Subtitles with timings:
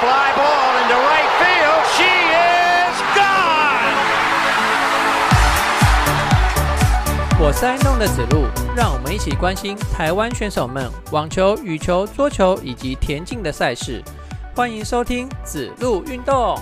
[0.00, 1.84] fly ball into right field.
[1.94, 3.92] She is gone.
[7.38, 14.02] 我是爱弄的子路，让我们一起关心台湾选手们网球、羽球、桌球以及田径的赛事。
[14.56, 16.58] 欢迎收听子路运动。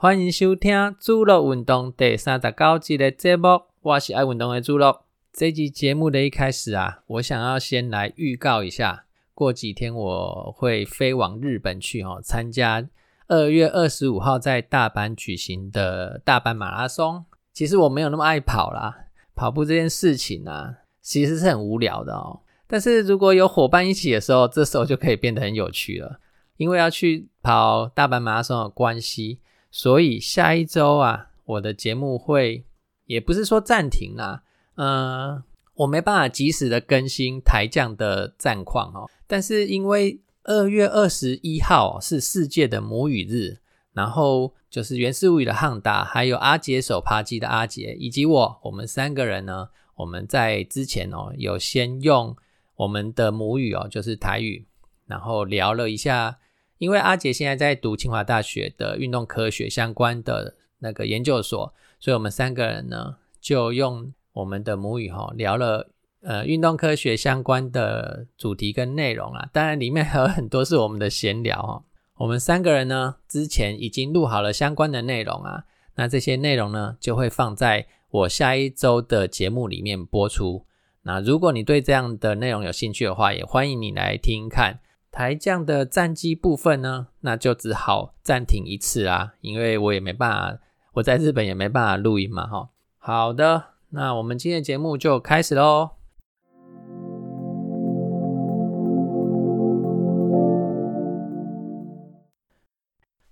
[0.00, 4.94] 欢迎收听《主路运动》第三十九集的节目，我是爱运动的主路。
[5.32, 12.88] 这集节目的一开始啊，我想要先来预告一下，过几天我会飞往日本去哦，参加
[13.26, 17.24] 二月二十五号在大阪举行的大阪马拉松。
[17.52, 22.42] 其实我没有那么爱跑啦，跑步这件事情啊，其实是很无聊的哦。
[22.68, 26.20] 但是如果有伙伴一起的时候，这时候就可以变得很有趣了，
[26.56, 29.40] 因为要去跑大阪马拉松的关系。
[29.78, 32.64] 所以下一周啊，我的节目会
[33.06, 34.42] 也不是说暂停啦，
[34.74, 35.40] 呃，
[35.74, 39.08] 我没办法及时的更新台将的战况哦。
[39.28, 43.58] 但是因为二月二十一号是世界的母语日，
[43.92, 52.36] 然后就是原始物语的汉达，还有阿杰手扒鸡的阿杰，以及我，我们三个人呢，我们在之前哦，有先用
[52.74, 54.66] 我们的母语哦，就是台语，
[55.06, 56.38] 然后聊了一下。
[56.78, 65.90] 因为阿杰现在在读清华大学的运动科学相关的那个研究所，所以我们三个人呢就用我们的母语哈聊了
[66.22, 71.82] 呃运动科学相关的主题跟内容啊，当然里面还有很多是我们的闲聊哈。
[72.16, 75.64] 我们三个人呢之前已经录好了相关的内容啊，
[75.96, 80.64] 那这些内容呢就会放在我下一周的节目里面播出。
[81.02, 84.80] 那如果你对这样的内容有兴趣的话，也欢迎你来听看。
[85.10, 90.58] 台将的战绩部分呢，那就只好暂停一次啦，因为我也没办法，
[90.94, 92.68] 我在日本也没办法录音嘛，哈。
[92.98, 95.90] 好的，那我们今天的节目就开始喽。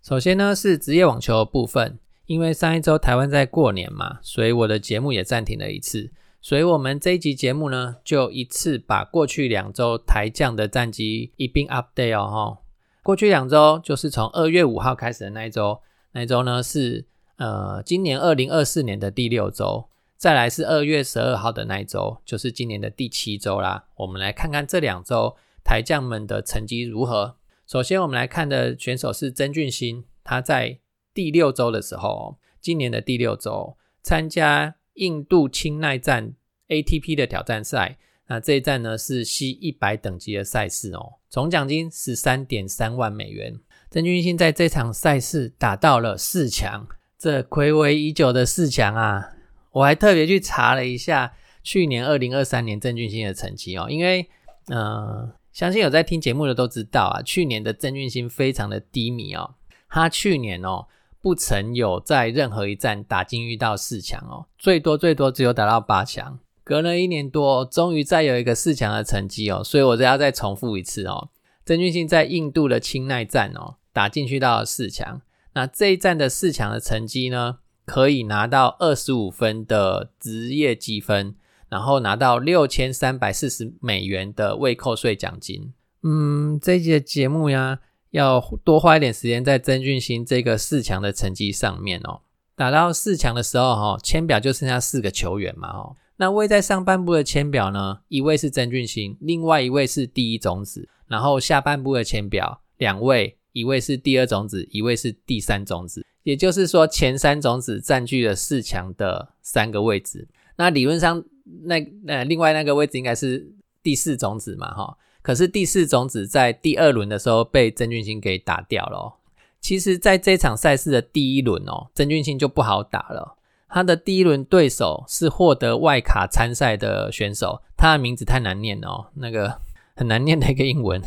[0.03, 6.13] 首先呢是职业网球部分，因为上一周台湾在过年嘛，所以我的节目也暂停了一次。
[6.47, 12.31] 所以，我们这一集节目呢，就一次把过去两周台将的战绩一并 update 哦。
[12.31, 12.63] 哈，
[13.03, 15.81] 过去两周就是从二月五号开始的那一周，
[16.13, 17.05] 那一周呢是
[17.39, 23.87] 呃今年二零二四年的第六周，再来是二月十二号的那一周，就是今年的第七周啦。
[23.97, 27.35] 我们来看看这两周台将们的成绩如何。
[27.67, 30.79] 首先，我们来看的选手是曾俊欣，他在
[31.13, 34.77] 第六周的时候，今年的第六周参加。
[34.97, 36.35] 印度青奈站
[36.69, 37.97] ATP 的挑战赛，
[38.27, 43.55] 那这一站呢是 C 一百等级的赛事哦，总奖金十三点三万美元。
[43.91, 46.87] 郑俊兴在这场赛事打到了四强，
[47.17, 49.31] 这暌违已久的四强啊！
[49.71, 54.29] 我还特别去查了一下去年二零二三年郑俊兴的成绩哦，因为
[54.69, 59.55] 嗯，相信有在听节目的都知道啊，去年的郑俊兴非常的低迷哦，
[59.89, 60.87] 他去年哦。
[61.27, 66.39] 不曾有在任何一站打进遇到四强哦，最多最多只有打到八强。
[66.63, 71.31] 隔了一年多，终于再有一个四强的成绩哦，所以我要再重复一次哦。
[71.65, 75.21] 曾俊信在印度的青奈站哦，打进去到四强。
[75.55, 81.35] 那这一站的四强的成绩呢，可以拿到二十五分的职业积分，
[81.69, 85.75] 然后拿到六千三百四十美元的未扣税奖金。
[86.05, 87.81] 嗯，这一集的节目呀。
[88.17, 92.23] 要多花一点时间在曾俊欣这个四强的成绩上面哦。
[92.55, 95.97] 打到四强的时候，哈，签表就剩下四个球员嘛，哦。
[96.17, 100.89] 那位在上半部的签表呢，一位是曾俊欣，另外一位是第一种子。
[101.07, 106.05] 然后下半部的签表，两位，一位是第二种子，一位是第三种子。
[106.23, 110.27] 也就是说，前三种子占据了四强的三个位置。
[110.57, 111.23] 那理论上，
[111.65, 111.77] 那
[112.07, 113.47] 呃，另外那个位置应该是
[113.83, 114.97] 第四种子嘛，哈。
[115.27, 118.97] 可是第四种子在第二轮的时候被曾俊欣给打掉了。
[118.97, 119.13] 哦
[119.61, 123.37] 其实，在这场赛事的第一轮哦，曾俊欣就不好打了。
[123.69, 129.59] 他的第一轮对手是获得外卡参赛的选手，他的名字太难念哦，那个
[129.97, 131.03] 很难念的一个英文。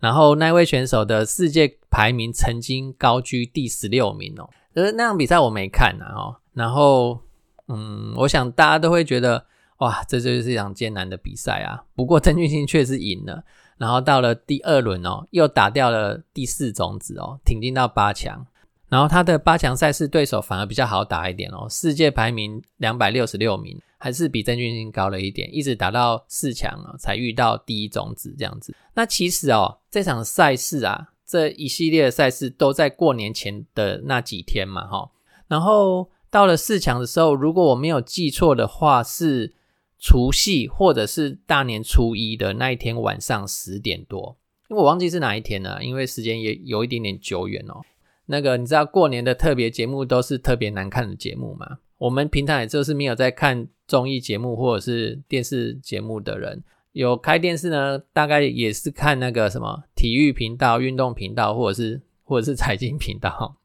[0.00, 4.50] 然后那位选手的世界排名曾经高居第十六名哦。
[4.74, 6.36] 而那场比赛我没看啊，哦。
[6.52, 7.20] 然后，
[7.68, 9.46] 嗯，我想大家都会觉得，
[9.78, 11.84] 哇，这就是一场艰难的比赛啊。
[11.94, 13.42] 不过曾俊欣确实赢了。
[13.82, 18.46] 然后到了第二轮哦，又打掉了第四种子哦，挺进到八强。
[18.88, 28.72] 然后他的八强赛事对手反而比较好打一点哦，世界排名两百六十六名，还是比郑俊兴高了一点，一直打到四强啊，才遇到第一种子这样子。
[28.94, 35.10] 那其实哦，这场赛事啊，这一系列的赛事都在过年前的那几天嘛，哈。
[35.48, 39.52] 然后到了四强的时候，如果我没有记错的话，是
[40.04, 44.36] 除夕或者是大年初一的那一天晚上十点多，
[44.68, 47.80] 因为我忘记是哪一天了，因为时间也有一点点久远哦。
[48.26, 51.78] 那个你知道过年的特别节目都是特别难看的节目吗？
[51.98, 63.56] 我们平常也就是没有在看综艺节目或者是电视节目的人，有开电视呢，大概也是看那个什么体育频道、运动频道或者是或者是财经频道，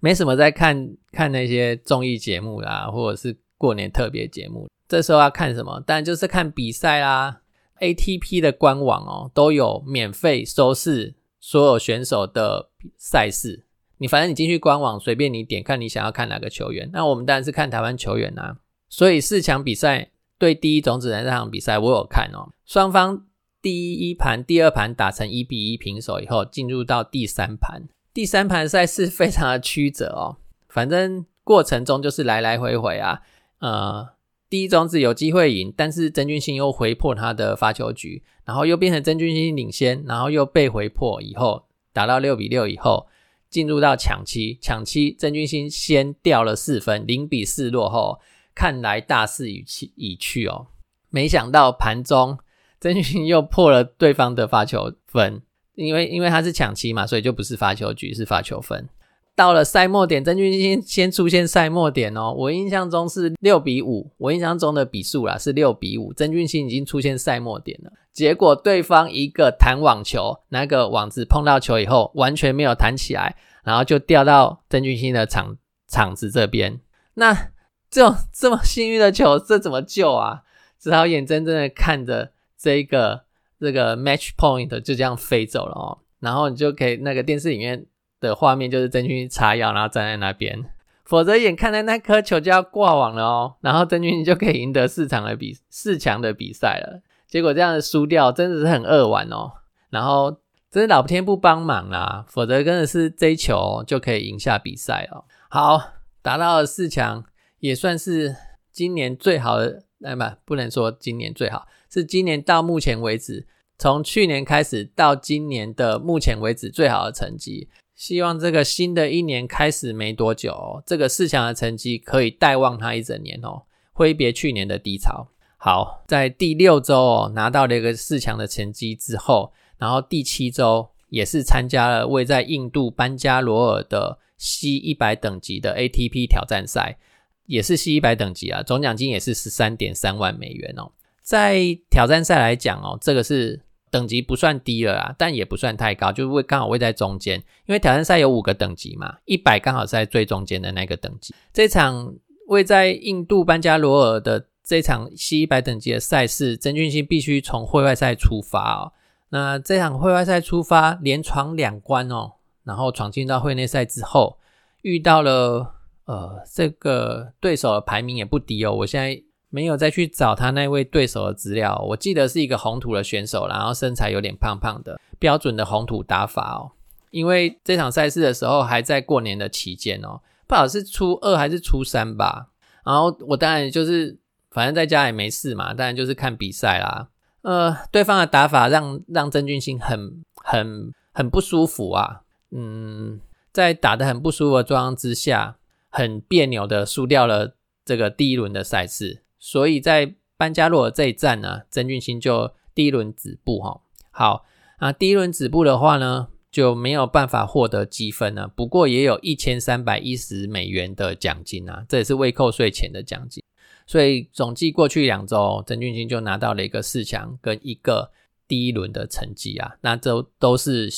[0.00, 4.66] 没什么在看看那些综艺节目啦，或者是过年特别节目。
[4.88, 5.80] 这时候要看什么？
[5.86, 7.40] 当然就是看比赛啦。
[7.78, 13.66] ATP 的官网哦，都有免费收视所有选手的赛事。
[13.98, 16.88] 你反正你进去官网，随便你点，看你想要看哪个球员。
[16.90, 18.56] 那我们当然是看台湾球员啊。
[18.88, 22.48] 所以四强比赛对第一种子的那场比赛，我有看哦。
[22.64, 23.26] 双方
[23.60, 27.82] 第一盘、第二盘打成一比一平手以后，进入到第三盘。
[28.14, 30.38] 第三盘赛事非常的曲折哦。
[30.70, 33.20] 反正过程中就是来来回回啊，
[33.58, 34.15] 呃。
[34.48, 43.08] 第一种子有机会赢，但是曾俊欣又回破他的发球局，然后又变成曾俊欣领先，然后又被回破以后，打到六比六以后，
[43.50, 48.20] 进入到抢七，抢七曾俊欣先掉了四分，零比四落后，
[48.54, 50.68] 看来大势已去已去哦。
[51.10, 52.38] 没想到盘中
[52.80, 55.42] 曾俊欣又破了对方的发球分，
[55.74, 58.88] 因为因为他是抢七嘛，所以就不是发球局，是发球分。
[59.36, 62.32] 到了赛末点，曾俊欣先出现赛末点哦。
[62.34, 66.10] 我印象中是六比五，我印象中的比数啦是六比五。
[66.14, 76.80] 曾俊欣已经出现赛末点了，结果对方一个弹网球，那个网子碰到球以后完全没有弹起来，然后就掉到曾俊欣的场场子这边。
[77.14, 77.50] 那
[77.90, 80.44] 这种这么幸运的球，这怎么救啊？
[80.80, 83.24] 只好眼睁睁的看着这个
[83.60, 85.98] 这个 match point 就这样飞走了哦。
[86.20, 87.84] 然后你就可以那个电视里面。
[88.26, 90.64] 的画面就是曾俊欣插腰，然后站在那边，
[91.04, 97.02] 否则眼看着那颗球就要挂网了哦，然后曾俊就可以赢得四场的比四强的比赛了。
[97.28, 99.52] 结果这样输掉，真的是很扼腕哦。
[99.90, 100.40] 然后
[100.70, 105.24] 真是老天不帮忙啦，否则真的是这一球就可以赢下比赛哦。
[105.48, 105.80] 好，
[106.22, 107.24] 达到了四强，
[107.60, 108.36] 也算是
[108.72, 113.46] 今年最好的，哎不，不能说今年最好，是今年到目前为止，
[113.78, 117.68] 从去年开始到今年的目前为止最好的成绩。
[117.96, 123.62] 希望这个新的一年开始没多久，这个四强的成绩可以带望他一整年哦，
[123.92, 125.28] 挥别去年的低潮。
[125.56, 136.98] 好，在第六周哦拿到了一个四强的成绩之后，然后第七周也是参加了位在印度班加罗尔的 C 一百等级的 ATP 挑战赛，
[137.46, 140.92] 也是 C 一百等级啊，总奖金也是十三点三万美元哦。
[141.22, 143.62] 在挑战赛来讲哦，这个是。
[143.90, 147.38] 等级不算低了啦，但也不算太高，就是位刚好位在中间。
[147.66, 151.34] 因为挑战赛有五个等级嘛，一百刚好是在最中间的那个等级。
[151.52, 152.14] 这场
[152.48, 158.92] 位在印度班加罗尔的这场 C 一百等级的赛事，曾俊欣必须从会外赛出发哦。
[159.30, 162.32] 那这场会外赛出发，连闯两关哦，
[162.64, 164.38] 然后闯进到会内赛之后，
[164.82, 165.74] 遇到了
[166.06, 168.72] 呃这个对手的排名也不低哦。
[168.72, 169.22] 我现在。
[169.48, 176.72] 没有再去找他那位对手的资料，我记得是一个红土的选手，然后身材有点胖胖的，标准的红土打法哦。
[177.10, 182.48] 因为这场赛事的时候还在过年的期间哦，不好是初二还是初三吧。
[182.84, 184.18] 然后我当然就是
[184.50, 187.08] 反正在家也没事嘛，当然就是看比赛啦。
[187.42, 192.22] 呃，对方的打法让让曾俊欣很很很不舒服啊。
[192.50, 193.20] 嗯，
[193.52, 195.56] 在打的很不舒服的状况之下，
[195.88, 199.22] 很别扭的输掉了这个第一轮的赛事。
[199.46, 203.80] 所以在班加罗尔这一站呢，曾俊欣就第一轮止步哈。
[204.10, 204.44] 好
[204.78, 208.48] 啊，第一轮止步的话呢，就没有办法获得积分了。
[208.48, 213.40] 不过也有一千三百一十美元的奖金啊，这也是未扣税前的奖金。
[213.86, 218.10] 所以总计过去两周，曾俊欣就拿到了一个四强跟一个
[218.48, 219.76] 第一轮的成绩啊。
[219.80, 220.90] 那这都是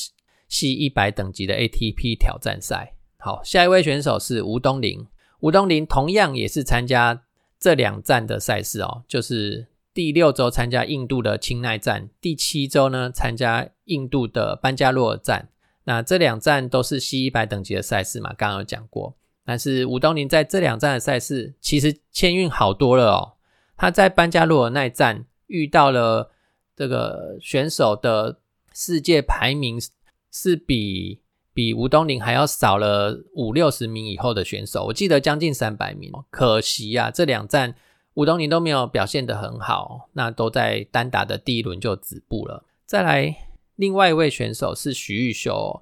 [0.47, 2.95] C 一百等级的 ATP 挑战赛。
[3.19, 5.05] 好，下一位选手是吴东林，
[5.41, 7.25] 吴东林同样也是参加。
[7.59, 15.49] 这两站的赛事哦，就是第六周参加印度的青奈站，第七周呢参加印度的班加罗尔站。
[15.83, 19.17] 那这两站都是 C 一百等级的赛事嘛，刚刚有讲过。
[19.43, 23.33] 但是吴东林在这两站的赛事其实签运好多了哦。
[23.75, 26.31] 他在班加罗尔那站遇到了
[26.75, 28.39] 这个选手的
[28.73, 29.77] 世界排名
[30.31, 31.21] 是比。
[31.53, 36.11] 比吴东林还要少了五六十名以后的选手，我记得将近三百名。
[36.29, 37.75] 可惜啊，这两站
[38.13, 42.65] 吴东林都没有表现得很好，那都在单打的第一轮就止步了。
[42.85, 43.35] 再来，
[43.75, 45.81] 另外一位选手是徐玉修。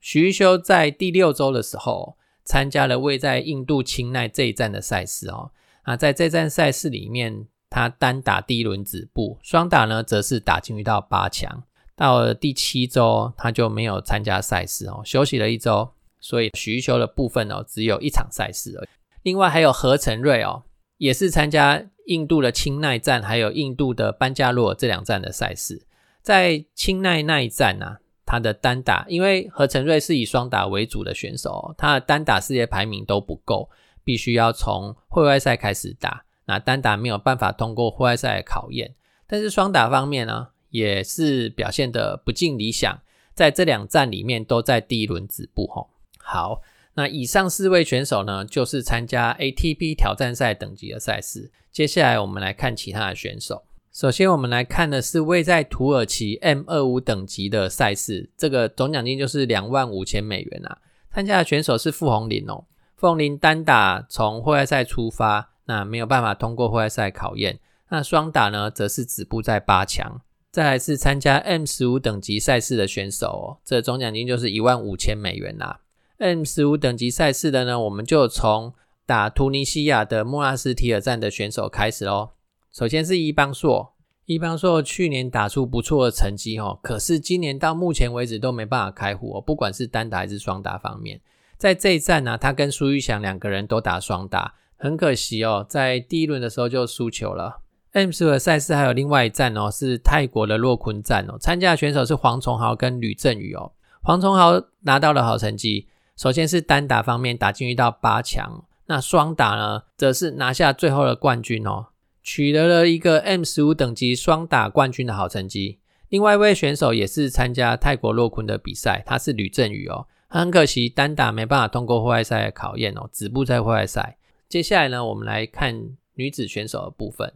[0.00, 5.50] 徐玉修在第六周的时候参加了位在印度青奈这一站的赛事哦。
[5.84, 11.64] 那在这站赛事里面，他单打第一轮止步，双打呢则是打进去到八强。
[11.96, 18.88] 到了第七周，他就没有参加赛事哦，休息了一周，所以徐修的部分哦只有一场赛事而已。
[19.22, 20.64] 另外还有何成瑞哦，
[20.98, 25.86] 也是参加印度的青奈站，还有印度的班加罗这两站的赛事。
[26.22, 33.70] 在青奈那一站呢，他的单打，因为何成瑞是以双打为主的选手，他的单打世界排名都不够，
[34.04, 36.24] 必须要从会外赛开始打。
[36.44, 38.94] 那单打没有办法通过户外赛的考验，
[39.26, 43.00] 但是双打方面呢，也是表现的不尽理想，
[43.34, 45.88] 在这两站里面都在第一轮止步吼。
[46.18, 46.60] 好，
[46.94, 51.50] 那以上四位选手呢，就是参加 ATP 挑战赛等级的赛事。
[51.72, 53.62] 接下来我们来看其他的选手。
[53.92, 60.78] 首先我们来看的是位在土耳其 M 二五等级的赛事，这个总奖金就是两万五千美元啊。
[61.10, 62.64] 参加的选手是傅红林哦，
[62.96, 65.52] 傅红林单打从户外赛出发。
[65.68, 70.20] 那没有办法通过户外赛考验，那双打呢，则是止步在八强。
[70.56, 75.80] 再来是参加 M 十五等级赛事的选手哦，这总奖金就是一万五千美元啦。
[76.16, 78.72] M 十五等级赛事的呢，我们就从
[79.04, 82.30] 打突尼西亚的莫拉斯提尔站的选手开始喽。
[82.72, 83.92] 首先是伊邦硕，
[84.24, 91.20] 伊邦硕去年打出不错的成绩哦，可是今年到目前为止都没办法开壶哦，不管是单打还是双打方面，
[91.58, 94.54] 在这一站呢，他跟苏玉祥两个人都打双打。
[94.78, 97.60] 很可惜哦，在第一轮的时候就输球了。
[97.96, 101.38] M 十五赛事还有另外一站哦，是泰国的洛坤站哦。
[101.40, 103.72] 参加的选手是黄崇豪跟吕振宇哦。
[104.02, 111.86] 黄崇豪拿到了好成绩，首先是单打方面打进去到八强，那双打呢，则是拿下最后的冠军哦，
[112.22, 115.78] 取得了一个 M 十五等级双打冠军的好成绩。
[116.10, 120.06] 另外一位选手也是参加泰国洛坤的比赛，他是吕振宇哦。
[120.28, 124.18] 很可惜单打没办法通过户外赛的考验哦，止步在户外赛。
[124.50, 127.32] 接下来呢，我们来看女子选手的部分。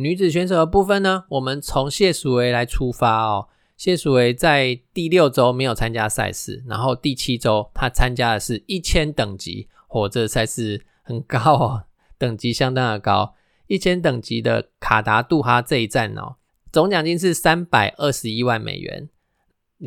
[0.00, 3.48] 女子选手的部分呢，我们从谢淑薇来出发哦。
[3.76, 11.84] 谢淑薇在第六周没有参加赛事，然后第七周她参加的是一千等级，哦，这赛事很高哦，
[12.16, 13.34] 等级相当的高。
[13.66, 16.36] 一千等级的卡达杜哈这一站哦，
[16.72, 19.08] 总奖金是三百二十一万美元。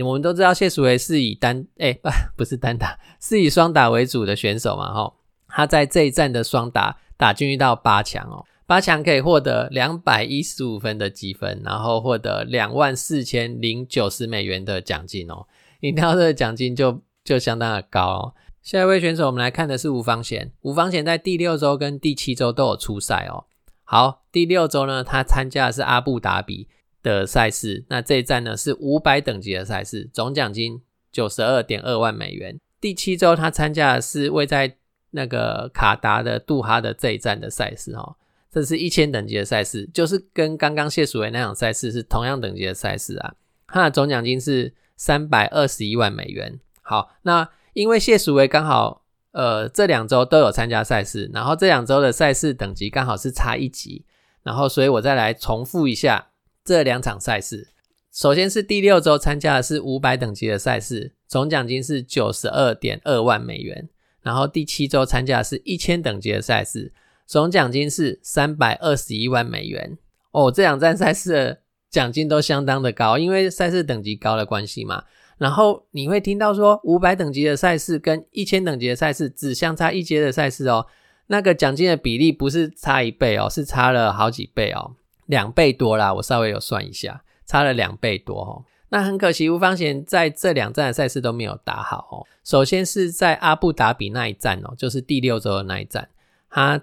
[0.05, 5.13] 我们都知道谢淑薇是以单哎不 不是单打，是以双打为主的选手嘛哈，
[5.47, 15.45] 她在这一站的双打打进去到八强哦，八强可以获得两百一十五分的积分，然后获得两万四千零九十美元的奖金哦，
[15.81, 18.33] 你听到这个奖金就就相当的高哦。
[18.61, 23.45] 下一位选手我们来看的是吴方贤，吴方贤在第六周跟第七周都有出赛哦。
[23.83, 26.67] 好，第六周呢，他参加的是阿布达比。
[27.03, 32.57] 的赛事，那这一站呢是五百等级的赛事，总奖金九十二点二万美元。
[32.79, 34.77] 第七周他参加的是位在
[35.11, 38.15] 那个卡达的杜哈的这一站的赛事哦，
[38.53, 43.33] 这是一千等级的赛事，就是跟刚刚谢淑薇那场赛事是同样等级的赛事啊。
[43.67, 46.59] 它的总奖金是三百二十一万美元。
[46.81, 54.05] 好，那因为谢淑薇刚好呃这两周都有参加赛事，然后这两周的赛事等级刚好是差一级，
[54.43, 56.27] 然后所以我再来重复一下。
[56.65, 57.67] 这两场赛事，
[58.09, 63.89] 首先是第六周参加的是五百等级的赛事，总奖金是九十二点二万美元。
[64.21, 66.93] 然后第七周参加的是一千等级的赛事，
[67.25, 69.97] 总奖金是三百二十一万美元。
[70.31, 75.03] 哦，这两站赛事的奖金都相当的高，因为赛事等级高的关系嘛。
[75.37, 80.85] 然后你会听到说，五百等级的赛事跟一千等级的赛事只相差一阶的赛事哦，
[81.27, 84.95] 那个奖金的比例不是差一倍哦，是差了好几倍哦。
[85.25, 88.65] 两倍多啦，我稍微有算一下，差了两倍多哦。
[88.89, 92.27] 那很可惜，吴方贤在这两站的赛事都没有打好哦。
[92.43, 96.07] 首先是在阿布达比那一站哦，就是第六周的那一站，
[96.49, 96.79] 他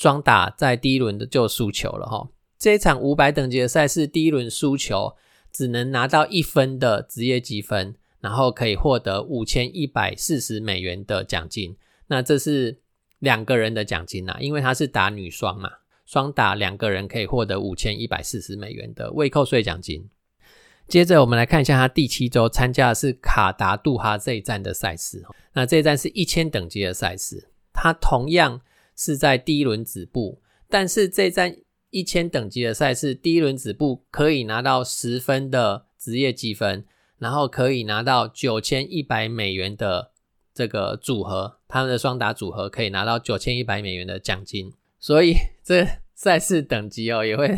[0.00, 2.26] 双打在第一轮的就输球了哈。
[2.58, 5.14] 这一场五百等级的赛事，第一轮输球，
[5.52, 11.76] 只能拿到一分的职业积分，然后可以获得五千一百四十美元的奖金。
[12.06, 12.78] 那这是
[13.18, 15.70] 两个人的奖金呐，因为他是打女双嘛。
[16.06, 20.08] 双打两个人可以获得五千一百四十美元的未扣税奖金。
[20.88, 25.22] 接着我们来看一下他第七周参加的是卡达杜哈这一站的赛事。
[25.52, 28.62] 那这一站是一千等级的赛事，他同样
[29.00, 31.56] 是在第一轮止步，但是这一站
[31.88, 36.84] 一千等级的赛事，第一轮止步可以拿到十分的职业积分，
[37.16, 40.10] 然后可以拿到九千一百美元的
[40.52, 44.74] 这个组合，他们的双打组合可以拿到九千一百美元的奖金。
[44.98, 47.48] 所以 这赛事等级哦，也会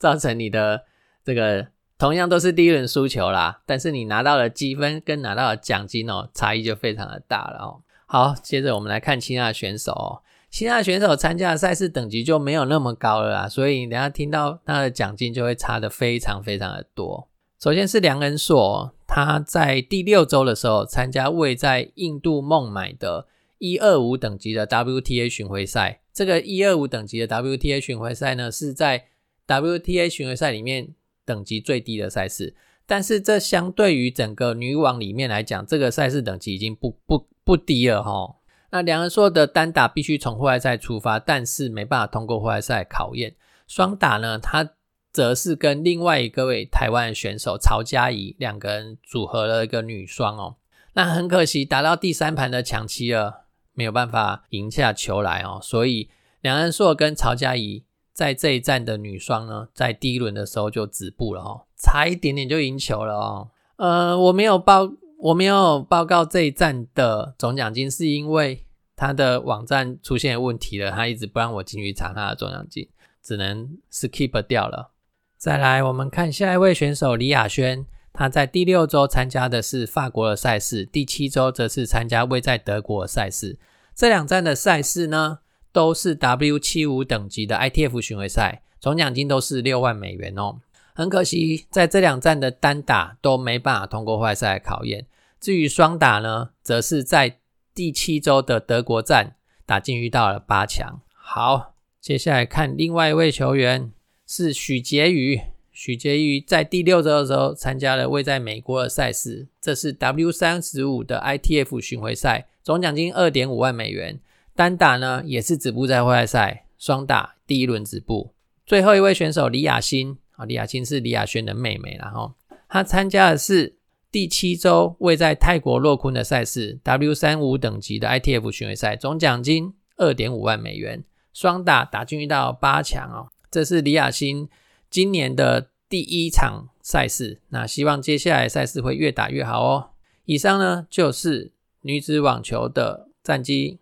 [0.00, 0.82] 造成你的
[1.24, 7.82] 这个同样都是第一轮输球啦，但是你拿到的积分跟拿到的奖金哦，差异就非常的大了哦。
[8.06, 10.22] 好，接着我们来看其他的选手哦。
[10.50, 17.28] 其他选手参加的赛事等级就没有那么高了啦，所以你等下听到他的奖金就会差的非常非常的多。
[17.60, 23.26] 首先是梁恩硕，他在第六周的时候参加位在印度孟买的
[23.58, 26.00] 一二五等级的 WTA 巡回赛。
[26.14, 29.06] 这个一二五等级的 WTA 巡回赛呢，是在
[29.46, 32.54] WTA 巡回赛里面等级最低的赛事。
[32.86, 38.36] 但是这相对于整个女网里面来讲，这个赛事等级已经不不不低了哈。
[38.70, 43.34] 那两人说的单打必须从户外赛出发，但是没办法通过户外赛考验。
[43.66, 44.70] 双打呢，他
[45.10, 50.56] 则是跟另外一个位台湾选手曹佳怡两个人组合了一个女双哦。
[50.94, 55.58] 那很可惜，打到第三盘的抢七了，没有办法赢下球来哦。
[55.62, 56.10] 所以
[56.40, 61.66] 梁恩硕跟曹佳怡在这一站的女双呢，在第一轮的时候就止步了哦。
[61.76, 63.50] 差一点点就赢球了哦。
[63.76, 72.88] 呃，我没有报，我没有报告这一站的总奖金，是因为他的网站出现问题了，他一直不让我进去查他的总奖金，
[73.20, 74.92] 只能 skip 掉了。
[75.36, 83.58] 再来，我们看下一位选手李雅轩，他在第六周参加的是法国的赛事，第七周则是参加位在德国的赛事。
[83.96, 85.40] 这两站的赛事呢，
[85.72, 90.58] 都是 W 七五等级的 ITF 巡回赛，总奖金都是六万美元哦。
[90.94, 95.06] 很可惜，在这两站的单打都没办法通过坏赛考验。
[95.40, 97.38] 至于双打呢，则是在
[97.74, 101.00] 第七周的德国站打进遇到了八强。
[101.12, 103.92] 好，接下来看另外一位球员
[104.26, 105.40] 是许婕妤。
[105.72, 114.18] 许婕妤在第六周的时候参加了位在美国的赛事，这是 W 三十五的 ITF 巡回赛，总奖金二点五万美元。
[114.56, 118.34] 单打呢也是止步在外赛，双打第一轮止步。
[118.66, 120.18] 最后一位选手李雅欣。
[120.32, 122.32] 啊，李雅欣是李雅轩的妹妹，然后
[122.68, 123.77] 她参加的是
[124.10, 133.28] 第七周位在泰国洛坤的赛事 W 三五等级的 ITF 巡回赛，总奖金二点五万美元，双打打进到八强哦。
[133.50, 134.48] 这是李雅欣
[134.88, 139.90] 今年的第一场赛事，那希望接下来赛事会越打越好哦。
[140.24, 143.80] 以上呢就是女子网球的战绩。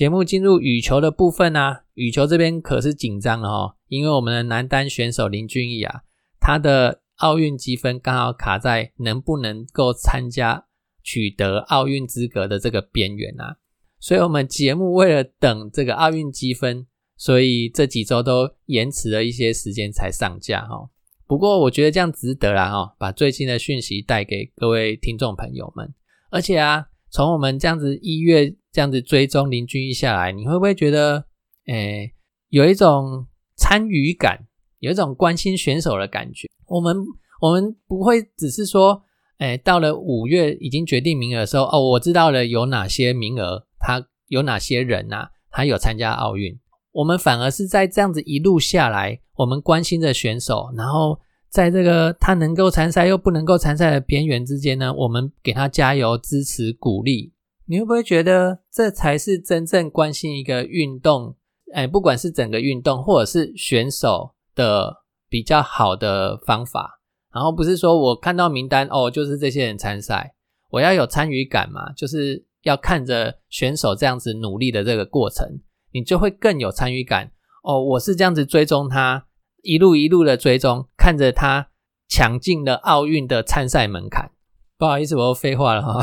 [0.00, 6.04] 节目进入羽球的部分啊，羽球这边可是紧张了哦，因为我们的男单选手林俊逸啊，
[6.40, 10.64] 他的奥运积分刚好卡在能不能够参加、
[11.02, 13.58] 取得奥运资格的这个边缘啊，
[13.98, 16.86] 所以我们节目为了等这个奥运积分，
[17.18, 20.88] 所以这几周都延迟了一些时间才上架哈。
[21.26, 25.92] 不过我觉得这样值得啦哈，把最新的讯息带给各位听众朋友们，
[26.30, 26.86] 而且啊。
[27.12, 31.24] 从我们这样子一月这样子追踪林俊逸下来，你会不会觉得，
[31.66, 32.12] 诶，
[32.48, 34.46] 有一种参与感，
[34.78, 36.48] 有一种关心选手的感觉？
[36.66, 36.96] 我们
[37.40, 39.02] 我们不会只是说，
[39.38, 46.58] 诶，到了五月已经决定名额的时候，哦，我知道了有哪些名额，他有哪些人呐，他有参加奥运。
[46.92, 51.18] 我们反而是在这样子一路下来，我们关心的选手，然后。
[51.50, 57.32] 在这个他能够参赛又不能够参赛的边缘之间呢，我们给他加油、支持、鼓励。
[57.70, 61.36] 你会不会觉得这才是真正关心一个运动？
[61.72, 64.92] 哎，不管是整个运动或者是选手的
[65.28, 67.00] 比较好的方法。
[67.32, 70.34] 然后不是说我看到名单哦，就是这些人参赛，
[70.70, 75.46] 我要有参与感嘛，就是要看着选手这样子努力的这个过程，
[75.92, 77.30] 你就会更有参与感
[77.62, 77.80] 哦。
[77.80, 79.26] 我是这样子追踪他。
[79.62, 81.68] 一路一路的追踪，看着他
[82.08, 84.32] 抢进了奥运的参赛门槛。
[84.76, 86.00] 不好意思，我又废话了哈。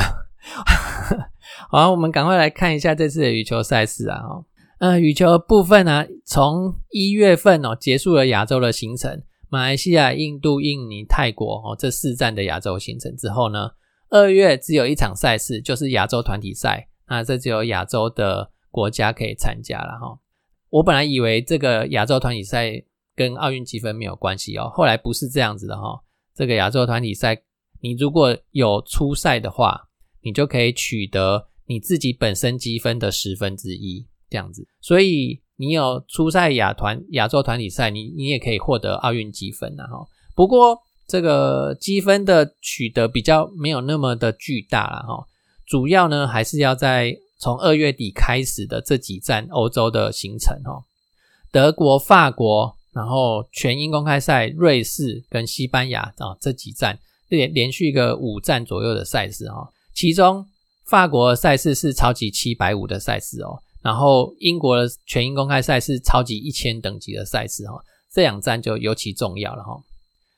[1.70, 4.18] 好，我们赶快来看一下这次的羽球赛事啊。
[4.20, 4.46] 哈，
[4.80, 13.72] 呃，羽球部分呢，从一月份哦结束了亚洲的行程，马来西亚、印度、印尼、泰国哦这四站的亚洲行程之后呢，
[14.10, 16.88] 二月只有一场赛事，就是亚洲团体赛。
[17.08, 20.20] 那这只有亚洲的国家可以参加了哈。
[20.70, 22.84] 我本来以为这个亚洲团体赛。
[23.18, 26.00] 跟奥运积分没有关系哦，后来不是这样子的哈。
[26.36, 27.36] 这个亚洲团体赛，
[27.82, 29.87] 你如果有初赛的话，
[30.28, 34.68] 你就可以取得你自己本身积分的十分之一这样子。
[34.82, 40.06] 所以你有初赛亚团亚洲团体赛，你你也可以获得奥运积分的哈。
[40.36, 45.26] 不过这个积分的取得比较没有那么的巨大了哈。
[45.66, 50.84] 主要呢还是要在从二月底开始的这几站欧洲的行程哈，
[51.52, 52.76] 德国、法国。
[52.94, 56.98] 然后全英公开赛瑞士跟西班牙啊这几站
[57.30, 60.46] 连连续个五站左右的赛事哈，其中
[60.86, 67.82] 法国赛事是超级七百五的赛事哦，然后英国的全英公开赛是超级一千等级的赛事哈，
[68.14, 69.76] 这两站就尤其重要了哈。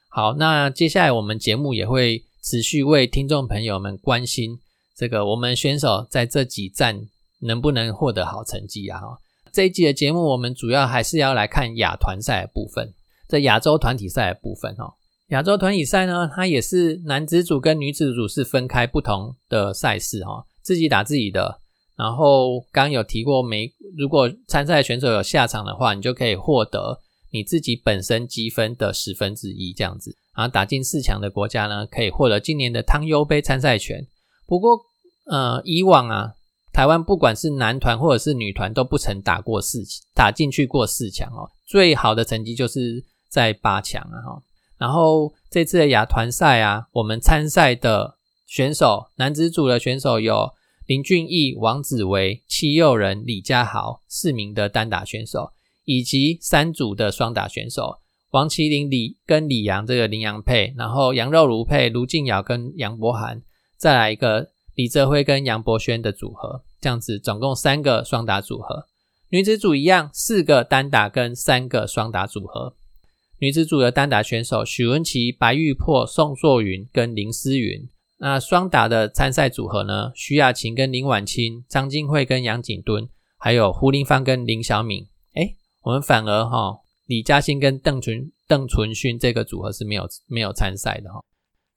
[0.08, 4.58] 好，那接下来我们节目也会持续为听众朋友们关心
[4.96, 6.98] 这个我们选手在这几站
[7.42, 9.20] 能不能获得好成绩啊哈。
[9.52, 12.94] 这一集的节目，我们主要还是要来看亚团赛的部分。
[13.28, 14.94] 这亚洲团体赛的部分，哦，
[15.30, 21.60] 亚洲团体赛呢，它也是男子组跟女子组是分开不同的赛事，哈，自己打自己的。
[21.96, 27.00] 然后刚有提过，每如果参赛选手有下场的话，你就可以获得
[27.32, 30.16] 你自己本身积分的十分之一这样子。
[30.36, 34.06] 然后打进四强的国家呢，可以获得今年的汤尤杯参赛权。
[34.48, 34.80] 不过，
[35.26, 36.34] 呃，以往啊。
[36.72, 44.44] 台湾不管是男团或者是女团都不曾打过四打进去过四强哦，最好的成绩就是在八强啊哈。
[44.80, 48.16] 然后这次的亚团赛啊，我们参赛的
[48.48, 50.50] 选手，男子组的选手有
[50.88, 55.52] 林俊逸、王子维、戚佑仁、李佳豪四名的单打选手，
[55.84, 57.98] 以及三组的双打选手，
[58.32, 63.44] 王麒麟李跟李阳这个林阳配，然后杨肉如配卢静瑶跟杨博涵，
[63.78, 66.64] 再来一个李泽辉跟杨博轩的组合。
[66.82, 68.88] 这样子总共三个双打组合，
[69.32, 72.74] 女子组一样四个单打跟三个双打组合。
[73.40, 77.88] 女子组的单打选手许文琪、白玉珀、宋硕云跟林思云。
[78.18, 80.12] 那双打的参赛组合呢？
[80.14, 85.08] 徐雅琴跟林婉清、张金惠跟杨景敦，还有胡林芳跟林小敏。
[85.36, 91.24] 哎，我们反而哈李嘉欣跟邓纯邓纯勋这个组合是没有没有参赛的哈。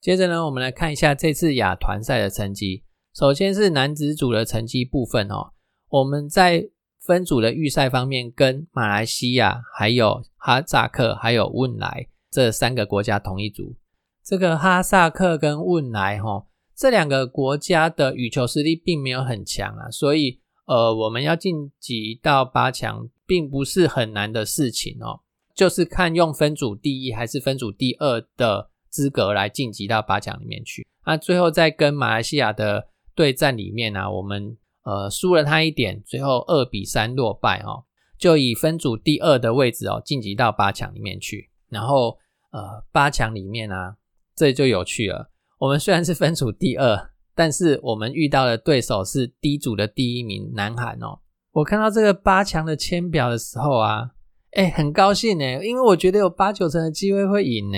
[0.01, 2.83] 接着呢，我们来看一下这次亚团赛的成绩。
[3.15, 5.53] 首先是男子组的成绩部分哦，
[5.87, 6.67] 我们在
[7.05, 13.75] 分组的预赛方面，跟马来西亚、还有哈萨克、还有汶莱这三个国家同一组。
[14.23, 25.19] 这个哈萨克跟汶莱哈这两个国家的羽球实力并没有很强啊，所以呃，我们要晋级到八强并不是很难的事情哦，
[25.53, 30.87] 就是看用分组第一还是分组第二的资格来晋级到八强里面去。
[31.05, 32.87] 那最后再跟马来西亚的。
[33.15, 37.85] 对战里面呢，我们呃输了他一点，最后二比三落败哦，
[38.17, 41.49] 就以分组第二的位置哦晋级到八强里面去。
[41.69, 42.17] 然后
[42.51, 43.95] 呃八强里面呢，
[44.35, 45.31] 这就有趣了。
[45.57, 51.19] 我们虽然是分组第二，但是我们遇到的对手是 D 组的第一名南韩哦。
[51.53, 54.11] 我看到这个八强的签表的时候啊，
[54.51, 57.77] 哎很高兴呢，因为我觉得有八九成的机会会赢呢。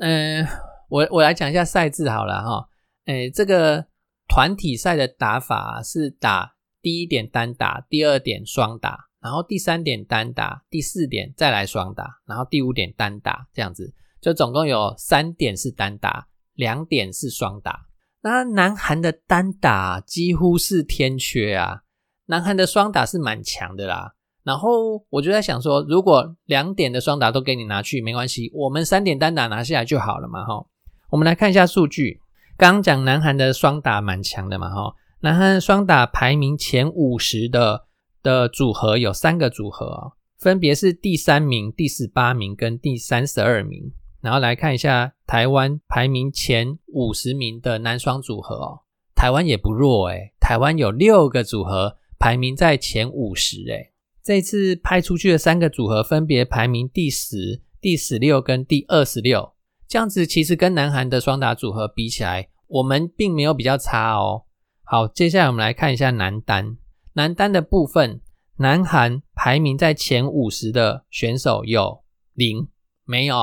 [0.00, 0.46] 嗯，
[0.88, 2.68] 我我来讲一下赛制好了哈，
[3.06, 3.89] 哎这个。
[4.30, 17.86] 团体赛的打法是打第一点单打，第二点双打，然后第三点单打，第四点再来双打，然后第五点单打，这样子就总共有三点是单打，两点是双打。
[18.22, 21.80] 那南韩的单打几乎是天缺啊，
[22.26, 24.14] 南韩的双打是蛮强的啦。
[24.44, 30.64] 然后我就在想说，如果两点的双打都给你拿去，没关系，我们三点单打拿下来就好了嘛，哈。
[31.10, 32.19] 我们来看一下数据。
[32.60, 37.86] 刚讲南韩的双打蛮强的嘛，哈，南韩双打排名前五十的
[38.22, 43.90] 的组合有三个组合哦，分别是第三名、第十八名跟第三十二名。
[44.20, 48.80] 然后来看一下台湾排名前五十名的男双组合哦，
[49.14, 53.90] 台湾也不弱诶，台湾有六个组合排名在前五十诶，
[54.22, 59.54] 这次派出去的三个组合分别排名第十、第十六跟第二十六。
[59.90, 64.44] 这样子其实跟南韩的双打组合比起来，我们并没有比较差哦。
[64.84, 66.76] 好，接下来我们来看一下男单。
[67.14, 68.20] 男单的部分，
[68.58, 72.68] 南韩排名在前五十的选手有零，
[73.04, 73.34] 没有，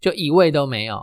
[0.00, 1.02] 就一位都没有。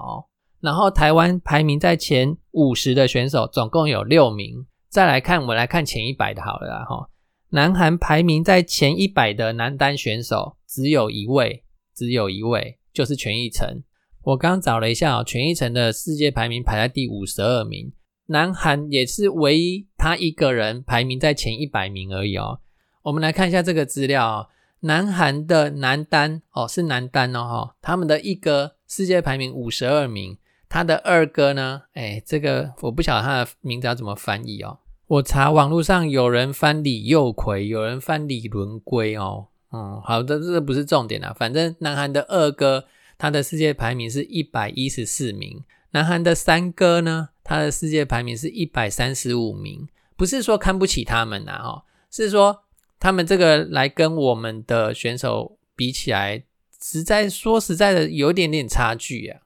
[0.61, 4.65] 然后台湾排名在前五十的选手总共有六名。
[4.87, 7.09] 再来看，我们来看前一百的好了哈。
[7.49, 13.83] 南韩排名在前一百的男单选手只有一位，只有一位，就是全义成。
[14.25, 17.93] 我刚找了一下哦，全一城的世界排名排在第五十二名，
[18.25, 22.59] 南韩也是唯一他一个人排名在前一百名而已哦。
[23.03, 24.47] 我们来看一下这个资料哦，
[24.79, 30.35] 南韩的男单哦是男单哦哈，他们的一哥世界排名五十二名，
[30.67, 34.79] 他的二哥呢，哎，这个我不晓得他的名字要怎么翻译哦。
[35.05, 39.49] 我查网络上有人翻李佑奎，有人翻李伦圭哦。
[39.71, 42.85] 嗯，好的，这不是重点啊，反正南韩的二哥。
[43.17, 49.87] 他的世界排名是一百一十四名，南韩的三哥呢，他的世界排名是一百三十五名。
[50.17, 52.63] 不是说看不起他们呐，哈，是说
[52.99, 56.43] 他们这个来跟我们的选手比起来，
[56.81, 59.41] 实在说实在的，有点点差距啊。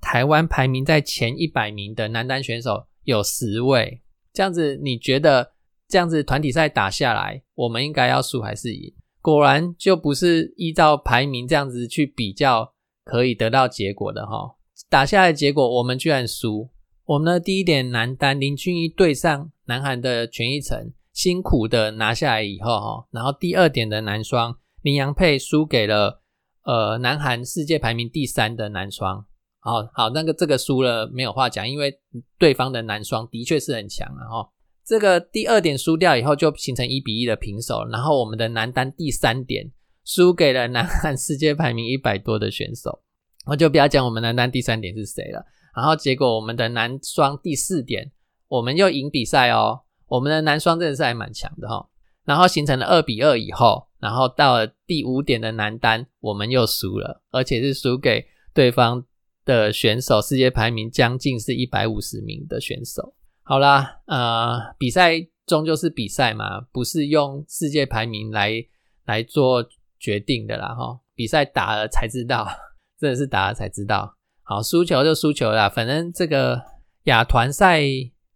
[0.00, 4.00] 台湾排名在前一百名的男单选手有十位，
[4.32, 5.52] 这样子你觉得
[5.88, 8.92] 这样子团体赛打下来，我们应该要输还是赢？
[9.20, 12.72] 果然就不是依照排名这样子去比较
[13.08, 14.54] 可以得到结果的哈。
[14.90, 16.68] 打下来结果，我们居然输。
[17.06, 26.20] 我们的第一点男单林俊逸对上南韩的全一成，辛苦的拿下来以后哈，然后第二点的男双林洋配输给了
[26.64, 29.24] 呃南韩世界排名第三的男双。
[29.64, 31.98] 哦好，那个这个输了没有话讲，因为
[32.38, 34.50] 对方的男双的确是很强啊哈。
[34.86, 37.84] 这个第二点输掉以后，就形成一比一的平手。
[37.90, 39.70] 然后我们的男单第三点
[40.08, 43.02] 输给了南韩世界排名一百多的选手，
[43.44, 45.44] 我就不要讲我们男单第三点是谁了。
[45.76, 48.10] 然后结果我们的男双第四点，
[48.48, 49.82] 我们又赢比赛哦。
[50.06, 51.86] 我们的男双真的是还蛮强的哈。
[52.24, 59.04] 然后形成了二比二以后，然后到了第五点的男单，我们又输了，而且是输给对方。
[59.44, 63.14] 的选手，世界排名将近是一百五十名的选手。
[63.42, 65.14] 好啦，呃，比赛
[65.46, 68.62] 终究是比赛嘛，不是用世界排名来
[69.06, 69.66] 来做
[69.98, 71.00] 决定的啦，哈。
[71.14, 72.46] 比赛打了才知道，
[72.98, 74.16] 真的是打了才知道。
[74.42, 76.62] 好，输球就输球啦，反正这个
[77.04, 77.82] 亚团赛，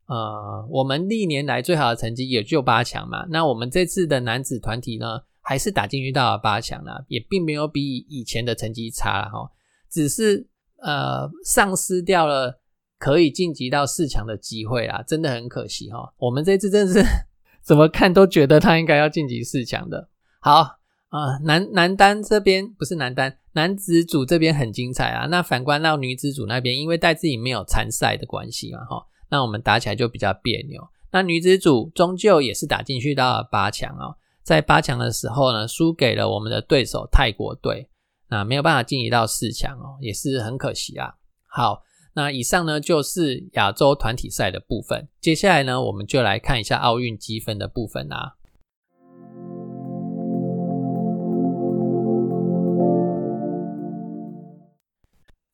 [0.06, 3.26] 呃，我们历年来最好的成绩也就八强嘛。
[3.30, 9.50] 那我们这次的男子团体呢，还是打进去到了八强啦，也并没有比以前的成绩差哈，
[9.90, 10.48] 只是。
[10.84, 12.60] 呃，丧失掉了
[12.98, 16.12] 可以晋级到四强的机会啦，真的很可惜哈。
[16.18, 17.00] 我们这次真是
[17.62, 20.08] 怎么看都觉得他应该要晋级四强的。
[20.40, 20.80] 好
[21.12, 25.26] 啊，男男单这边不是男单，男子组这边很精彩啊。
[25.26, 30.82] 那反观到女子组那边，因为戴志颖没有参赛的关系嘛，哈，那我们打起来就比较别扭。
[31.10, 37.90] 那女子组终究也是打进去到了八强哦，在八强的时候呢，输给了我们的对手泰国队。
[38.30, 41.12] 那没有办法晋级到四强哦，也是很可惜啊。
[41.46, 41.82] 好，
[42.14, 45.06] 那以上呢就是亚洲团体赛的部分。
[45.20, 48.36] 接下来呢，我们就来看一下奥运积分的部分啊。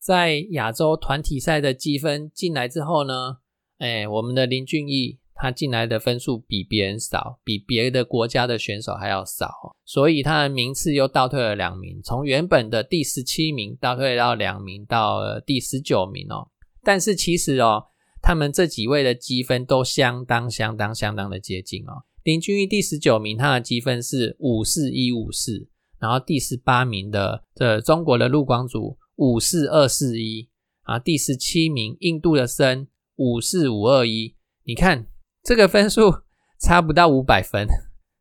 [0.09, 3.37] 在亚洲团体赛的积分进来之后呢，
[3.77, 5.19] 哎，我们的林俊逸。
[5.41, 9.47] 他进来的分数比别人少，比别的国家的选手还要少，
[9.85, 16.49] 所以他的名次又倒退了两名，从原本的第十七名倒退到两名，到第十九名哦。
[16.83, 17.85] 但是其实哦，
[18.21, 22.03] 他们这几位的积分都相当、相当、相当的接近哦。
[22.23, 25.69] 林俊逸第十九名，他的积分是五四一五四，
[26.01, 30.49] 然后第十八名的这中国的陆光祖五四二四一
[30.81, 35.05] 啊，第十七名印度的森五四五二一，你看。
[35.41, 36.13] 这个分数
[36.59, 37.65] 差不到五百分，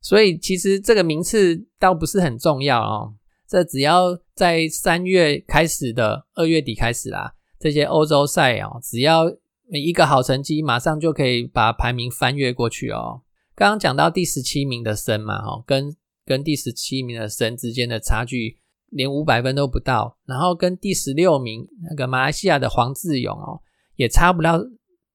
[0.01, 3.15] 所以其实这个名次倒不是很重要哦。
[3.47, 9.25] 这只要在三月开始的二月底开始啦，这些欧洲赛哦，只要
[9.73, 13.23] 一个好成绩，马上就可以把排名翻越过去哦。
[13.57, 18.59] 刚刚讲到第十七名的森嘛，哈，跟跟第十七名的森之间的差距
[18.91, 23.61] 连五百分都不到，然后跟第十六名那个马来西亚的黄志勇哦，
[23.97, 24.61] 也差不了。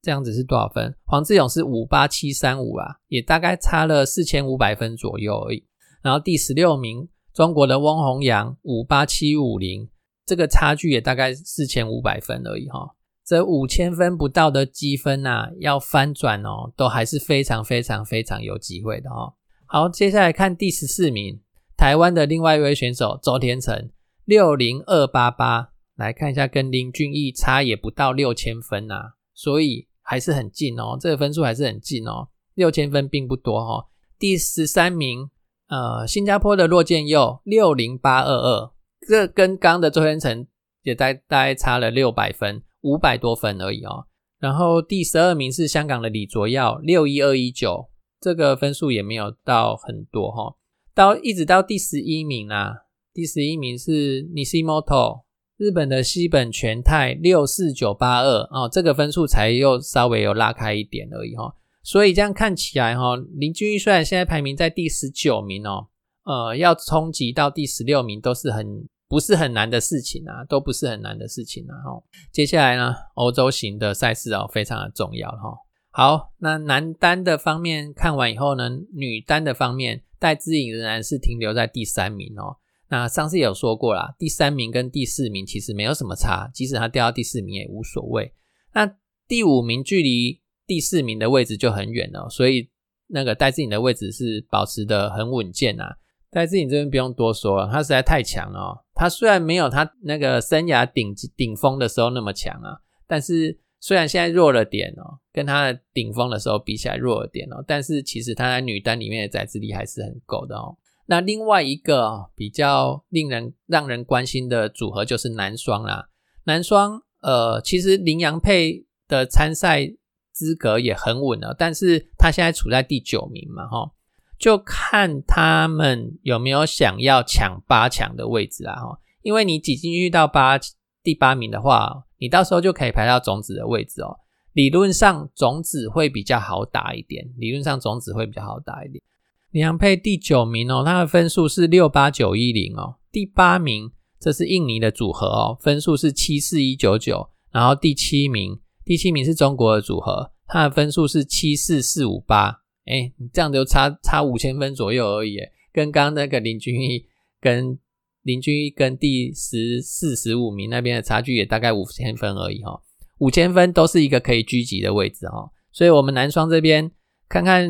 [0.02, 0.94] 这样子是多少分？
[1.06, 5.66] 黄志勇是五八七三五啊，也大概差了四千五百分左右而已。
[6.02, 9.90] 然后第十六名，中国的翁宏阳五八七五零，
[10.26, 12.94] 这个差距也大概四千五百分而已哈。
[13.26, 19.34] 这五千分不到的积分呐，要翻转哦，都还是非常非常非常有机会的哈。
[19.66, 21.40] 好，接下来看第十四名，
[21.78, 23.90] 台湾的另外一位选手周天成
[24.26, 29.88] 六零二八八，来看一下，跟林俊逸差也不到六千分呐，所以。
[30.06, 33.88] 还是很近哦，这个分数还是很近哦，六千分并不多哈。
[34.20, 35.30] 第十三名，
[35.70, 38.72] 呃，新加坡的骆建佑六零八二二，
[39.08, 40.46] 这跟刚的周天成
[40.82, 44.06] 也大大概差了六百分，五百多分而已哦。
[44.40, 50.56] 然后第十二名是香港的李卓耀六一二一九，这个分数也没有到很多哈。
[50.96, 52.74] 到一直到第十一名啊，
[53.14, 55.24] 第十一名是 Nishimoto。
[55.56, 61.54] 日本的西本全泰六四九八二哦，这个分数才又稍微有拉开一点而已哈，
[61.84, 65.88] 所以这样看起来哈，林俊逸虽然现在排名在第十九名哦，
[66.26, 72.04] 呃，要冲击到第十六名都是很不是很难的事情啊，都不是很难的事情啊哦。
[72.32, 75.54] 接下来呢，欧洲型的赛事哦，非常的重要哈。
[75.92, 82.56] 好，那男单的方面看完以后呢，女单的方面，戴资颖仍然是停留在第三名哦。
[82.88, 88.34] 那上次有说过啦，第三名跟第四名其实没有什么差，即使他掉到第四名也无所谓。
[88.74, 88.90] 那
[89.28, 92.70] 第五名距离第四名的位置就很远了，所以
[93.08, 95.98] 那个戴志颖的位置是保持的很稳健啊。
[96.32, 110.78] 戴志颖这边不用多说了，他实在太强了，他他虽然没有他那个生涯顶顶峰的时候那么强啊，但是虽然现在弱了点哦，跟他的顶峰的时候比起来弱了点哦，但是其实他在女单里面的载资力还是很够的哦。
[111.06, 116.08] 那另外一个比较令人让人关心的组合就是男双啦。
[116.46, 119.94] 男双呃，其实林洋配的参赛
[120.32, 123.92] 资格也很稳了，但是他现在处在第九名嘛，哈，
[124.40, 130.58] 就看他们有没有想要抢八强的位置啊，哈，因为你挤进去到八
[131.04, 134.18] 第八名的话，你到时候就可以排到种子的位置哦。
[134.54, 139.04] 理论上种子会比较好打一点，理论上种子会比较好打一点。
[139.52, 142.96] 李阳配第九名哦，他的分数是六八九一零哦。
[143.12, 147.30] 第八名这是印尼的组合哦，分数是七四一九九。
[147.52, 152.62] 然后第七名，第七名是中国的组合，它的分数是七四四五八。
[152.86, 155.38] 哎，你这样就差差五千分左右而已，
[155.72, 157.06] 跟刚刚那个林俊毅
[157.40, 157.78] 跟
[158.24, 162.82] 林君毅跟第十四十五名那边的差距也大概五千分而已哈。
[163.20, 166.92] 五千分都是一个可以狙击的位置哈，所以我们男双这边
[167.30, 167.70] 看看。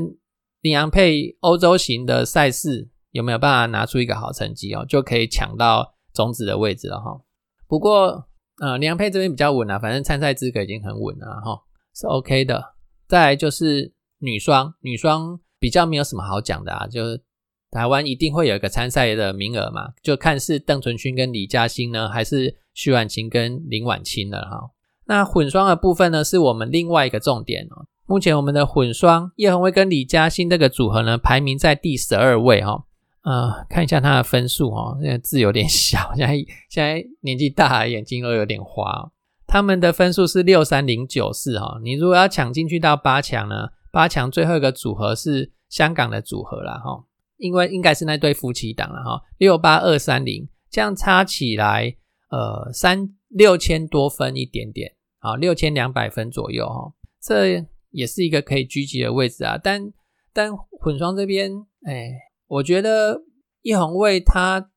[0.64, 7.20] 林洋配欧洲型的赛事有没有办法拿出一个好成绩哦，就可以抢到种子的位置了哈。
[7.68, 8.26] 不过，
[8.62, 11.62] 呃，林洋配这边比较稳啊，反正参赛资格已经很稳了哈，
[11.94, 12.64] 是 OK 的。
[13.10, 17.22] 再来就是女双，女双比较没有什么好讲的啊，就是
[17.74, 24.70] 台湾一定会有一个参赛的名额嘛，就看是邓淳勋跟李嘉欣呢，还是徐婉晴跟林婉清了哈。
[25.06, 27.88] 那混双的部分呢，是我们另外一个重点哦。
[28.06, 32.86] 目前我们的混双叶红威跟李嘉欣这个组合呢，排名在第十二位哈。
[33.24, 36.36] 呃，看一下他的分数哦，那字有点小， 现在
[36.70, 39.12] 现在年纪大，眼睛都有点花。
[39.48, 41.80] 他们的分数是六三零九四哈。
[41.84, 47.04] 你如果要抢进去到八强呢，八强最后一个组合是香港的组合了哈，
[47.44, 51.96] 因为应该是那对夫妻档了哈，六八二三零，这样差起来
[52.30, 57.66] 呃三六千多分一点点啊，六千两百分左右哈，这。
[57.96, 59.94] 也是一个可以狙击的位置啊，但
[60.34, 60.50] 但
[60.82, 61.52] 混双这边，
[61.86, 62.10] 哎，
[62.48, 63.22] 我觉得
[63.62, 64.72] 叶红卫他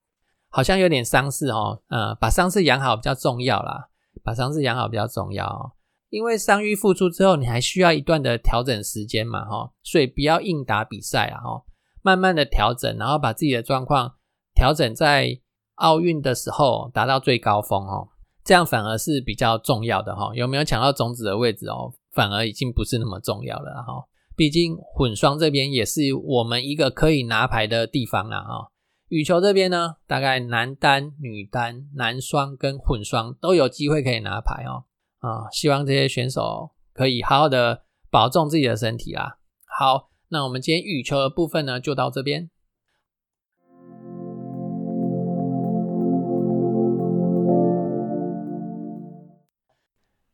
[0.51, 3.89] 好像有点伤势哦，呃，把伤势养好比较重要啦，
[4.23, 5.73] 把伤势养好比较重要哦，
[6.11, 11.65] 因为伤愈复出之后，你还需要一段的调整时间嘛，哈，所以不要硬打比赛了，哈，
[12.07, 14.14] 慢慢的调整，然后把自己的状况
[14.55, 15.40] 调整在
[15.75, 18.07] 奥运的时候达到最高峰哦，
[18.45, 21.92] 这样反而是比较重要的哈，有没有抢到种子的位置哦？
[22.12, 28.71] 反而已经不是那么重要了哈，毕竟混双这边也是我们一个可以拿牌的地方啦哈。
[29.09, 34.85] 羽球这边呢，大概男单、女单、男双跟混双都有机会可以拿牌哦。
[35.19, 39.38] 啊，希望这些选手可以好好的保重自己的身体啦。
[39.66, 42.51] 好，那我们今天羽球的部分呢，就到这边。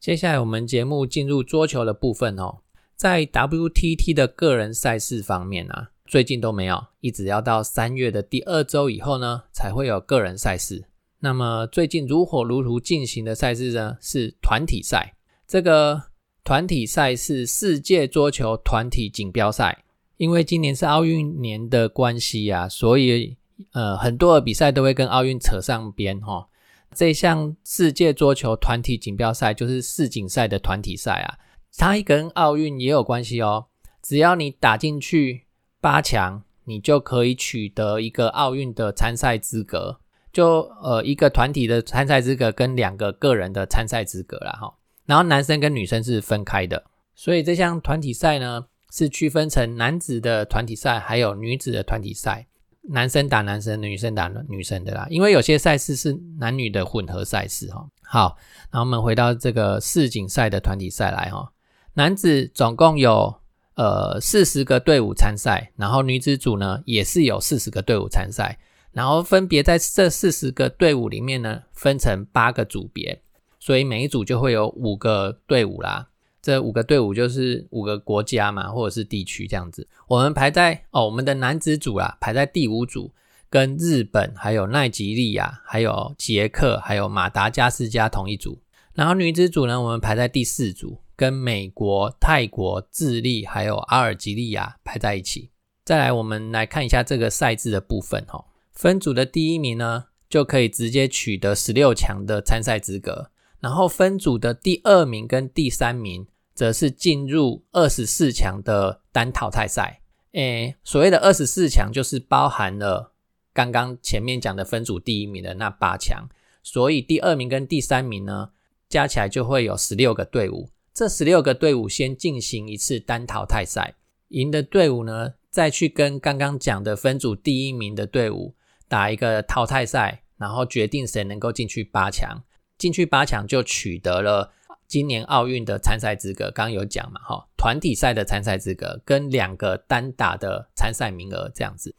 [0.01, 2.63] 接下来我们节目进入桌球的部分哦，
[2.97, 10.87] 在 WTT 的个人赛事方面啊，最近都没有，一直要到三月的第二周以后呢，才会有个人赛事。
[11.21, 15.15] 那么最近如火如荼进行的赛事呢，是团体赛。
[15.47, 16.03] 这个
[16.45, 19.85] 团体赛是世界桌球团体锦标赛，
[20.17, 23.37] 因为今年是奥运年的关系啊，所以
[23.73, 26.49] 呃很多的比赛都会跟奥运扯上边哈。
[26.95, 31.39] 这项世界桌球团体锦标赛就是世锦赛的团体赛啊，
[31.77, 33.67] 它跟奥运也有关系哦。
[34.03, 35.47] 只要你打进去
[35.81, 40.01] 八强，你就可以取得一个奥运的参赛资格，
[40.33, 44.75] 就呃一个团体的参赛资格跟两个个人的参赛资格了哈。
[45.07, 46.85] 然后男生跟女生是分开的，
[47.15, 52.47] 所以这项团体赛呢是区分成男子的团体赛，还有女子的团体赛。
[52.85, 57.87] 男生打男生，女生打女生的啦，因为有些赛事是男女的混合赛事哈。
[58.03, 58.37] 好，
[58.73, 61.53] 那我们回到这个世锦赛的团体赛来哈。
[61.95, 63.33] 男子总共有
[63.77, 68.59] 呃四十个队伍参赛，然后女子组呢也是有四十个队伍参赛，
[68.91, 73.22] 然后分别在这四十个队伍里面呢分成八个组别，
[73.63, 76.09] 所以每一组就会有五个队伍啦。
[76.43, 79.87] 这五个队伍就是五个国家嘛，或者是地区这样子。
[80.09, 83.13] 我们排在哦，我们的男子组啊，排在第五组，
[83.49, 88.61] 跟日本、还有奈及利亚、还有捷克、还有马达加斯加同一组。
[88.95, 95.51] 然后女子组呢，我们排在第四组，跟美国、泰国、智利还有阿尔及利亚排在一起。
[95.85, 98.45] 再来，我们来看一下这个赛制的部分哦。
[98.73, 103.31] 分组的第一名呢，就可以直接取得十六强的参赛资格。
[103.63, 106.27] 然后分组的第二名跟第三名。
[106.55, 110.03] 则是进入二十四强的单淘汰赛。
[110.33, 113.15] 诶，所谓的二十四强就是包含了
[113.55, 116.29] 刚刚前面讲的分组第一名的那八强，
[116.63, 118.51] 所以第二名跟第三名呢，
[118.87, 120.69] 加起来就会有十六个队伍。
[120.93, 123.95] 这十六个队伍先进行一次单淘汰赛，
[124.29, 128.55] 赢的队伍呢，再去跟刚刚讲的分组第一名的队伍
[128.87, 132.43] 打一个淘汰赛，然后决定谁能够进去八强。
[132.83, 134.51] 进去八强就取得了
[134.89, 136.47] 今年奥运的参赛资格。
[136.47, 141.95] 刚刚有讲嘛，哈，团体赛的参赛资格跟两个单打的参赛名额这样子。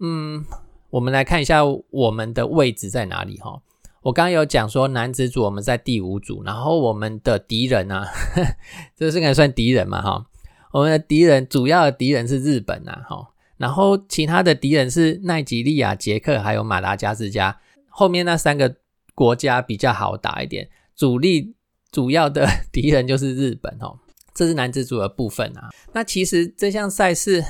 [0.00, 0.46] 嗯。
[0.88, 3.60] 我们来看一下我们的位置在哪里哈。
[4.02, 8.06] 我刚刚有讲说男子组我们在第五组，然后我们的敌人呢，
[8.96, 10.26] 这是应该算敌人嘛哈。
[10.72, 17.58] 我们的敌人主要的敌人是日本呐哈，然后其他的敌人是奈及利亚、捷克还有马达加斯加。
[17.90, 18.76] 后面那三个
[19.16, 21.56] 国家比较好打一点，主力
[21.90, 23.98] 主要的 敌人就是日本哦。
[24.34, 25.70] 这是男子组的部分啊。
[25.94, 27.42] 那其实这项赛事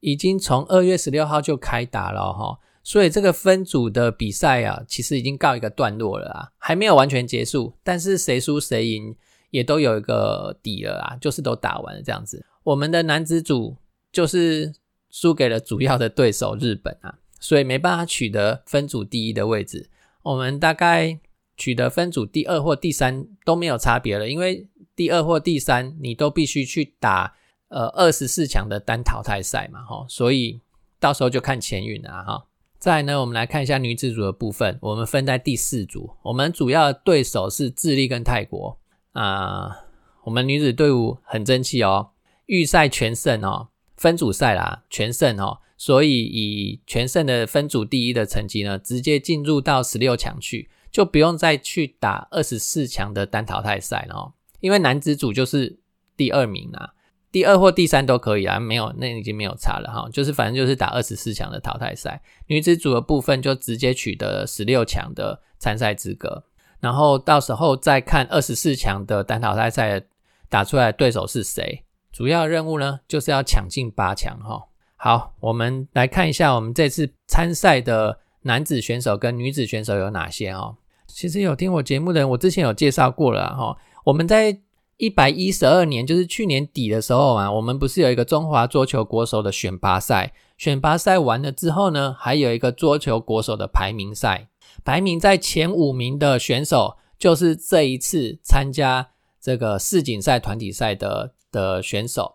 [0.00, 2.58] 已经从二月十六号就开打了哈。
[2.84, 7.74] 所以这个分组的比赛啊，其实已经告一个段落了啊，还没有完全结束。
[7.82, 9.14] 但是谁输谁赢
[9.50, 12.46] 也都有一个底了啊，就是都打完了这样子。
[12.62, 13.76] 我们的男子组
[14.12, 14.72] 就是
[15.10, 19.90] 输给了主要的对手日本啊，所以没办法取得分组第一的位置。
[20.28, 21.18] 我们大概
[21.56, 27.34] 取得分组第二或第三都没有差别了，因为第二或第三你都必须去打
[27.68, 30.60] 呃二十四强的单淘汰赛嘛，哈，所以
[31.00, 32.44] 到时候就看前运啊，哈。
[32.78, 34.78] 再呢，我们来看一下女子组的部分。
[34.82, 38.78] 我们分在第四组，我们主要的对手是智利跟泰国
[39.12, 39.78] 啊。
[40.24, 42.10] 我们女子队伍很争气哦，
[42.46, 54.32] 预赛全胜哦，分组赛啦全胜哦，所以以全胜的分组第一的成绩呢，直接进入到十六强去，就不用再去打二十四强的单淘汰赛了哦。
[54.60, 55.78] 因为男子组就是
[56.16, 56.90] 第二名啊。
[57.30, 66.44] 第二或第三都可以啊，没有那已经没有差了哈，就是反正就是打二十四强的淘汰赛，女子组的部分就直接取得十六强的参赛资格，
[66.80, 70.02] 然后到时候再看二十四强的单淘汰赛
[70.48, 74.67] 打出来的对手是谁，主要任务呢就是要抢进八强哈。
[74.98, 80.76] 好，我们来看一下我们这次参赛的男子选手跟女子选手有哪些哦。
[81.06, 84.60] 其实有听我节目的人，我之前有介绍过了哈，我们在。
[85.00, 90.32] 一百一十二年，就是去年底的时候啊，我们不是有一个中华桌球国手的选拔赛？
[90.56, 94.48] 选拔赛完了之后呢，还有一个桌球国手的排名赛，
[94.84, 102.34] 排名在前五名的选手，就是这一次参加这个世锦赛团体赛的的选手。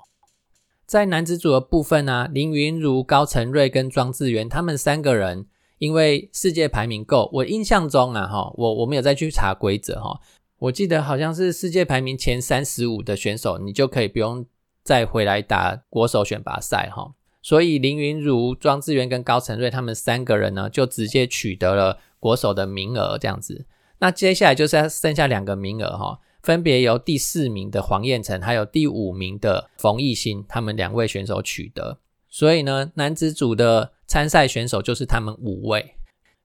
[0.93, 5.47] 在男子组的部分呢，林云如、高成瑞跟庄智渊他们三个人，
[5.79, 10.19] 因为世界排名够，我印象中啊，哈，我我没有再去查规则哈。
[10.59, 14.45] 我记得好像是世界排名前三十五的选手，你就可以不用
[14.83, 17.13] 再回来打国手选拔赛哈。
[17.41, 23.65] 所以林云如、庄智渊跟高成瑞他们三个人呢，就直接取得了国手的名额这样子。
[23.97, 31.99] 那接下来就是剩下两个名额哈，分别由第四名的黄彦成还有第五名的冯艺兴他们两位选手取得。
[32.29, 35.95] 所以呢，男子组的参赛选手就是他们五位。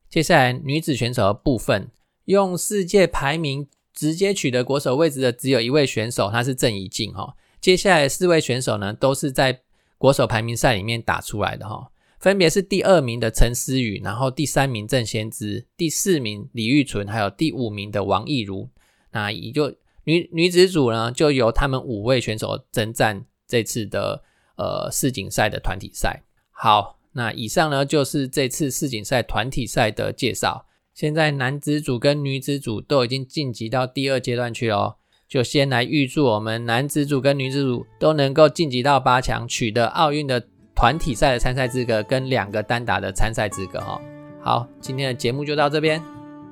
[0.09, 1.90] 接下来女子选手的部分，
[2.24, 3.68] 用世界排名。
[3.94, 7.34] 直接取得国手位置的只有一位选手，他是郑怡静哈。
[7.61, 9.62] 接下来四位选手呢，都是在
[9.96, 11.90] 国手排名赛里面打出来的哈，
[12.20, 18.70] 分别是第二名的陈思雨，然后第三名郑先知，第四名李玉纯，还有第五名的王艺如。
[19.11, 19.74] 那也就
[20.09, 24.22] 女女子组呢，就由他们五位选手征战这次的
[24.56, 26.22] 呃世锦赛的团体赛。
[26.50, 30.64] 好，那以上呢就是这次世锦赛团体赛的介绍。
[30.94, 34.96] 现在男子组跟女子组都已经晋级到第二阶段去了，
[35.28, 40.42] 就先来预祝我们男子组跟女子组都能够晋级到八强，取得奥运的
[40.74, 44.00] 团体赛的参赛资格跟两个单打的参赛资格哈。
[44.40, 46.02] 好，今天的节目就到这边，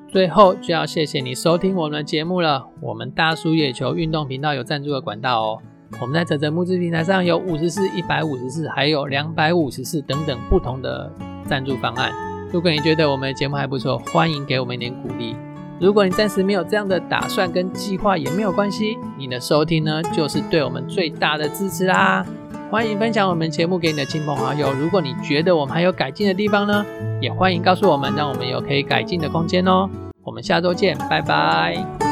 [0.08, 2.64] 最后就要谢谢你收听我们的节目了。
[2.80, 5.58] 我们大叔野球运动频道有赞助的管道哦，
[6.00, 11.12] 我们在泽泽募资平台上有五十四、一百五十四，还有两百五十四等等不同的
[11.44, 12.12] 赞助方案。
[12.52, 15.34] 如果你觉得我们的节目还不错，欢迎给我们一点鼓励。
[15.78, 18.96] 如果你暂时没有这样的打算跟计划，也没有关系。
[19.18, 22.24] 你的收听呢，就是对我们最大的支持啦。
[22.68, 24.72] 欢迎分享我们节目给你的亲朋好友。
[24.72, 26.84] 如果你觉得我们还有改进的地方呢，
[27.20, 29.88] 也欢迎告诉我们，让我们有可以改进的空间哦。
[30.24, 32.05] 我们下周见，拜拜。